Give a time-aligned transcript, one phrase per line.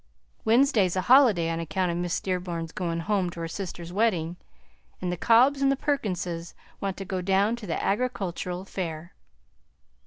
[0.43, 4.35] Wednesday 's a holiday on account of Miss Dearborn's going home to her sister's wedding,
[4.99, 9.13] and the Cobbs and Perkinses want to go down to the Agricultural Fair."